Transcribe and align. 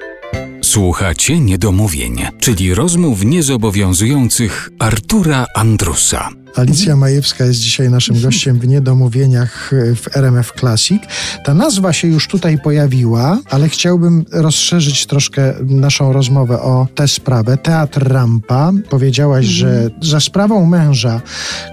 Thank 0.00 0.24
you. 0.24 0.31
Słuchacie 0.64 1.40
niedomówień, 1.40 2.26
czyli 2.38 2.74
rozmów 2.74 3.24
niezobowiązujących 3.24 4.70
Artura 4.78 5.46
Andrusa. 5.54 6.28
Alicja 6.56 6.96
Majewska 6.96 7.44
jest 7.44 7.60
dzisiaj 7.60 7.90
naszym 7.90 8.20
gościem 8.20 8.58
w 8.58 8.68
Niedomówieniach 8.68 9.70
w 9.96 10.16
RMF 10.16 10.52
Classic. 10.60 11.02
Ta 11.44 11.54
nazwa 11.54 11.92
się 11.92 12.08
już 12.08 12.28
tutaj 12.28 12.58
pojawiła, 12.58 13.38
ale 13.50 13.68
chciałbym 13.68 14.24
rozszerzyć 14.32 15.06
troszkę 15.06 15.54
naszą 15.60 16.12
rozmowę 16.12 16.60
o 16.60 16.86
tę 16.94 17.08
sprawę. 17.08 17.56
Teatr 17.56 18.08
Rampa. 18.08 18.72
Powiedziałaś, 18.90 19.46
mhm. 19.46 19.58
że 19.58 19.90
za 20.10 20.20
sprawą 20.20 20.66
męża, 20.66 21.20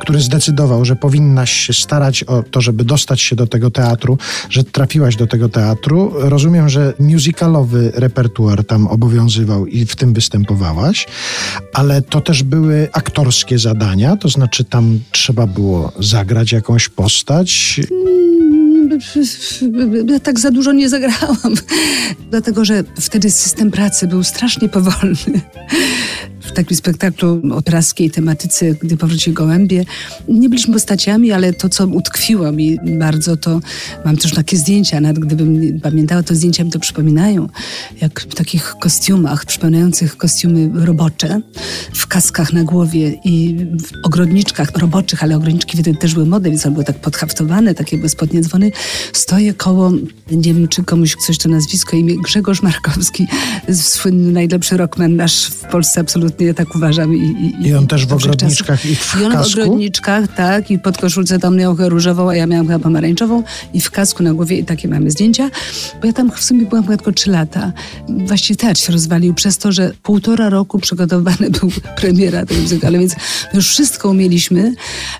który 0.02 0.20
zdecydował, 0.22 0.86
że 0.86 0.96
powinnaś 0.96 1.52
się 1.52 1.74
starać 1.74 2.24
o 2.24 2.44
to, 2.44 2.62
żeby 2.62 2.84
dostać 2.84 3.22
się 3.22 3.36
do 3.36 3.48
tego 3.48 3.72
teatru, 3.72 4.18
że 4.50 4.64
trafiłaś 4.64 5.16
do 5.16 5.28
tego 5.28 5.50
teatru. 5.50 6.12
Rozumiem, 6.16 6.70
że 6.70 6.94
musicalowy 7.00 7.92
repertuar 7.96 8.66
tam 8.66 8.79
obowiązywał 8.88 9.66
i 9.66 9.86
w 9.86 9.96
tym 9.96 10.14
występowałaś, 10.14 11.08
ale 11.74 12.02
to 12.02 12.22
też 12.22 12.44
były 12.44 12.88
aktorskie 12.92 13.60
zadania, 13.60 14.18
to 14.18 14.30
znaczy 14.30 14.64
tam 14.64 15.00
trzeba 15.12 15.48
było 15.48 15.92
zagrać 16.00 16.52
jakąś 16.52 16.90
postać? 16.90 17.80
Ja 20.08 20.20
tak 20.20 20.40
za 20.40 20.52
dużo 20.52 20.72
nie 20.72 20.90
zagrałam, 20.90 21.54
dlatego 22.32 22.66
że 22.66 22.84
wtedy 23.00 23.32
system 23.32 23.72
pracy 23.72 24.08
był 24.08 24.24
strasznie 24.24 24.70
powolny 24.70 25.42
w 26.50 26.54
takim 26.54 26.78
spektaklu 26.78 27.42
o 27.52 27.62
praskiej 27.62 28.12
tematyce, 28.12 28.76
gdy 28.76 28.98
powróciły 28.98 29.34
gołębie. 29.34 29.86
Nie 30.28 30.50
byliśmy 30.50 30.74
postaciami, 30.74 31.32
ale 31.32 31.54
to, 31.54 31.70
co 31.70 31.88
utkwiło 31.88 32.52
mi 32.52 32.78
bardzo, 33.00 33.38
to 33.38 33.60
mam 34.06 34.18
też 34.18 34.34
takie 34.34 34.58
zdjęcia, 34.58 35.02
nawet 35.02 35.20
gdybym 35.20 35.80
pamiętała, 35.80 36.24
to 36.24 36.36
zdjęcia 36.36 36.64
mi 36.64 36.72
to 36.72 36.80
przypominają, 36.80 37.50
jak 38.02 38.22
w 38.22 38.36
takich 38.36 38.76
kostiumach, 38.80 39.46
przypominających 39.46 40.18
kostiumy 40.18 40.86
robocze, 40.86 41.42
w 41.94 42.08
kaskach 42.08 42.54
na 42.54 42.64
głowie 42.64 43.20
i 43.24 43.56
w 43.84 44.06
ogrodniczkach 44.06 44.78
roboczych, 44.78 45.24
ale 45.24 45.36
ogrodniczki 45.36 45.78
wtedy 45.78 45.98
też 45.98 46.14
były 46.14 46.26
mody, 46.26 46.50
więc 46.50 46.66
one 46.66 46.74
były 46.74 46.86
tak 46.86 47.02
podhaftowane, 47.02 47.76
takie 47.76 47.98
były 47.98 48.10
spodnie 48.10 48.42
dzwony. 48.42 48.72
Stoję 49.14 49.54
koło, 49.54 49.92
nie 50.32 50.54
wiem, 50.54 50.68
czy 50.68 50.84
komuś 50.84 51.16
coś 51.16 51.38
to 51.38 51.50
nazwisko, 51.50 51.98
imię 51.98 52.16
Grzegorz 52.24 52.62
Markowski, 52.62 53.28
słynny 53.74 54.32
najlepszy 54.32 54.78
rockman 54.78 55.16
nasz 55.16 55.46
w 55.46 55.62
Polsce 55.62 56.02
absolutnie 56.02 56.39
ja 56.46 56.54
tak 56.54 56.76
uważam. 56.76 57.16
I, 57.16 57.20
i, 57.20 57.68
I 57.68 57.76
on 57.76 57.88
też 57.88 58.06
w 58.06 58.14
ogrodniczkach 58.14 58.86
i 58.86 58.96
w 58.96 59.16
I 59.22 59.26
on 59.26 59.32
kasku? 59.32 59.50
w 59.50 59.54
ogrodniczkach, 59.54 60.36
tak, 60.36 60.72
i 60.72 60.80
pod 60.80 60.98
koszulce 60.98 61.40
tam 61.40 61.58
miał 61.58 61.76
różową, 61.80 62.30
a 62.30 62.36
ja 62.36 62.48
miałam 62.48 62.68
chyba 62.68 62.80
pomarańczową 62.80 63.44
i 63.74 63.82
w 63.82 63.92
kasku 63.92 64.24
na 64.24 64.34
głowie 64.34 64.58
i 64.58 64.66
takie 64.66 64.88
mamy 64.88 65.12
zdjęcia, 65.12 65.50
bo 66.02 66.08
ja 66.08 66.14
tam 66.14 66.32
w 66.32 66.44
sumie 66.44 66.66
byłam 66.66 66.84
chyba 66.84 66.98
tylko 66.98 67.12
trzy 67.12 67.30
lata. 67.32 67.74
Właściwie 68.10 68.58
teatr 68.58 68.82
się 68.82 68.94
rozwalił 68.94 69.34
przez 69.34 69.58
to, 69.58 69.72
że 69.72 69.92
półtora 70.04 70.50
roku 70.50 70.80
przygotowany 70.80 71.50
był 71.60 71.72
premiera 71.96 72.46
tego 72.46 72.62
ale 72.88 73.00
więc 73.00 73.16
już 73.54 73.68
wszystko 73.68 74.10
umieliśmy, 74.10 74.74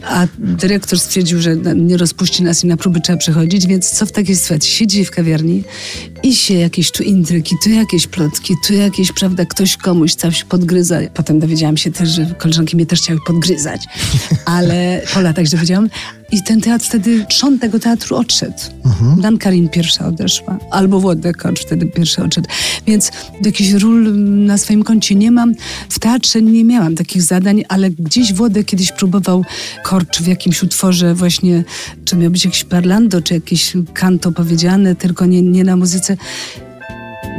a 0.04 0.28
dyrektor 0.38 1.00
stwierdził, 1.00 1.42
że 1.42 1.56
nie 1.76 1.98
rozpuści 1.98 2.44
nas 2.44 2.64
i 2.64 2.68
na 2.68 2.78
próby 2.78 3.02
trzeba 3.02 3.18
przychodzić, 3.18 3.68
więc 3.68 3.90
co 3.90 4.06
w 4.06 4.12
takiej 4.12 4.36
sytuacji? 4.36 4.72
Siedzi 4.72 5.06
w 5.06 5.12
kawiarni 5.12 5.64
i 6.24 6.36
się 6.36 6.54
jakieś 6.54 6.92
tu 6.92 7.04
intryki, 7.04 7.56
tu 7.64 7.70
jakieś 7.70 8.08
plotki, 8.08 8.56
tu 8.68 8.74
jakieś, 8.74 9.12
prawda, 9.12 9.46
ktoś 9.46 9.78
komuś 9.78 10.16
coś 10.16 10.44
podgryza, 10.44 11.00
Potem 11.14 11.40
dowiedziałam 11.40 11.78
się 11.78 11.92
też, 11.92 12.10
że 12.10 12.26
koleżanki 12.38 12.76
mnie 12.76 12.86
też 12.86 13.00
chciały 13.00 13.20
podgryzać, 13.28 13.82
ale 14.46 15.02
po 15.14 15.22
latach 15.22 15.46
się 15.46 15.52
dowiedziałam. 15.52 15.90
I 16.32 16.44
ten 16.44 16.62
teatr 16.62 16.86
wtedy, 16.86 17.26
trzon 17.30 17.60
tego 17.60 17.80
teatru 17.80 18.16
odszedł. 18.16 18.58
Mhm. 18.86 19.22
Dan 19.22 19.38
Karin 19.38 19.70
pierwsza 19.70 20.08
odeszła, 20.08 20.58
albo 20.72 21.00
Włodek 21.00 21.38
Kocz 21.38 21.60
wtedy 21.60 21.86
pierwszy 21.86 22.24
odszedł. 22.24 22.50
Więc 22.90 23.12
jakichś 23.46 23.72
ról 23.72 24.16
na 24.46 24.58
swoim 24.58 24.84
koncie 24.84 25.16
nie 25.16 25.32
mam. 25.32 25.54
W 25.90 26.00
teatrze 26.00 26.42
nie 26.42 26.64
miałam 26.64 26.96
takich 26.96 27.22
zadań, 27.22 27.64
ale 27.68 27.90
gdzieś 27.90 28.34
Włodek 28.34 28.66
kiedyś 28.66 28.92
próbował 28.92 29.46
Korcz 29.84 30.22
w 30.22 30.28
jakimś 30.28 30.64
utworze 30.64 31.16
właśnie, 31.16 31.64
czy 32.06 32.16
miał 32.16 32.32
być 32.32 32.46
jakiś 32.46 32.64
parlando, 32.64 33.22
czy 33.22 33.34
jakieś 33.34 33.74
kanto 33.94 34.32
powiedziane, 34.32 34.96
tylko 34.96 35.26
nie, 35.26 35.42
nie 35.42 35.64
na 35.64 35.76
muzyce 35.76 36.18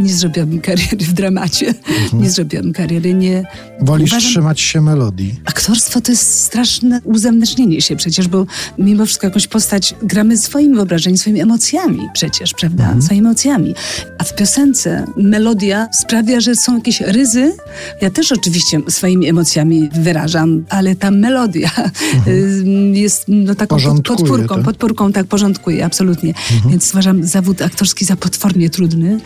nie 0.00 0.12
zrobiłabym 0.12 0.60
kariery 0.60 0.96
w 0.96 1.12
dramacie. 1.12 1.66
Mhm. 1.68 2.22
Nie 2.22 2.30
zrobiłabym 2.30 2.72
kariery, 2.72 3.14
nie... 3.14 3.44
Wolisz 3.80 4.10
Uważam, 4.10 4.30
trzymać 4.30 4.60
się 4.60 4.80
melodii. 4.80 5.34
Aktorstwo 5.44 6.00
to 6.00 6.12
jest 6.12 6.40
straszne 6.40 7.00
uzemnicznienie 7.04 7.80
się 7.80 7.96
przecież, 7.96 8.28
bo 8.28 8.46
mimo 8.78 9.06
wszystko 9.06 9.26
jakąś 9.26 9.46
postać 9.46 9.94
gramy 10.02 10.38
swoim 10.38 10.74
wyobrażeniem, 10.74 11.18
swoimi 11.18 11.40
emocjami 11.40 12.08
przecież, 12.12 12.54
prawda? 12.54 12.84
Mhm. 12.84 13.02
Swoimi 13.02 13.20
emocjami. 13.26 13.74
A 14.18 14.24
w 14.24 14.34
piosence 14.34 15.06
melodia 15.16 15.88
sprawia, 15.92 16.40
że 16.40 16.56
są 16.56 16.76
jakieś 16.76 17.00
ryzy. 17.00 17.52
Ja 18.00 18.10
też 18.10 18.32
oczywiście 18.32 18.80
swoimi 18.88 19.28
emocjami 19.28 19.88
wyrażam, 19.92 20.64
ale 20.68 20.96
ta 20.96 21.10
melodia 21.10 21.70
mhm. 22.14 22.94
jest 23.04 23.24
no, 23.28 23.54
taką 23.54 23.76
podpórką, 24.02 24.56
to? 24.56 24.62
podpórką, 24.62 25.12
tak, 25.12 25.26
porządkuje, 25.26 25.84
absolutnie. 25.84 26.34
Mhm. 26.52 26.70
Więc 26.70 26.90
uważam 26.90 27.24
zawód 27.24 27.62
aktorski 27.62 28.04
za 28.04 28.16
potwornie 28.16 28.70
trudny 28.70 29.20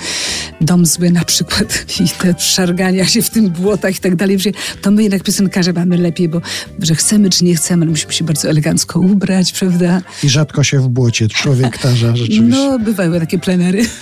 dom 0.64 0.86
zły 0.86 1.10
na 1.10 1.25
przykład 1.25 1.84
i 2.00 2.08
te 2.08 2.34
szargania 2.38 3.06
się 3.06 3.22
w 3.22 3.30
tym 3.30 3.50
błotach 3.50 3.97
i 3.97 4.00
tak 4.00 4.16
dalej, 4.16 4.38
to 4.82 4.91
my 4.91 5.02
jednak 5.02 5.22
piosenkarze 5.22 5.72
mamy 5.72 5.97
lepiej, 5.97 6.28
bo 6.28 6.41
że 6.78 6.94
chcemy 6.94 7.30
czy 7.30 7.44
nie 7.44 7.54
chcemy, 7.54 7.82
ale 7.82 7.91
musimy 7.91 8.12
się 8.12 8.25
bardzo 8.25 8.48
elegancko 8.48 9.00
ubrać, 9.00 9.52
prawda? 9.52 10.00
I 10.22 10.28
rzadko 10.28 10.64
się 10.64 10.80
w 10.80 10.88
błocie 10.88 11.28
człowiek 11.28 11.78
tarza 11.78 12.16
rzeczywiście. 12.16 12.58
No, 12.58 12.78
bywały 12.78 13.20
takie 13.20 13.38
plenery. 13.38 13.84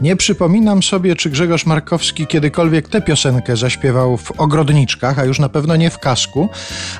Nie 0.00 0.16
przypominam 0.16 0.82
sobie, 0.82 1.16
czy 1.16 1.30
Grzegorz 1.30 1.66
Markowski 1.66 2.26
kiedykolwiek 2.26 2.88
tę 2.88 3.02
piosenkę 3.02 3.56
zaśpiewał 3.56 4.16
w 4.16 4.40
ogrodniczkach, 4.40 5.18
a 5.18 5.24
już 5.24 5.38
na 5.38 5.48
pewno 5.48 5.76
nie 5.76 5.90
w 5.90 5.98
kasku, 5.98 6.48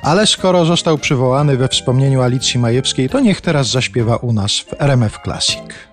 ale 0.03 0.27
skoro 0.27 0.65
został 0.65 0.99
przywołany 0.99 1.57
we 1.57 1.69
wspomnieniu 1.69 2.23
Alicji 2.23 2.61
Majewskiej, 2.61 3.09
to 3.09 3.21
niech 3.21 3.41
teraz 3.41 3.71
zaśpiewa 3.71 4.17
u 4.17 4.33
nas 4.33 4.59
w 4.59 4.75
RMF 4.79 5.19
Classic. 5.25 5.90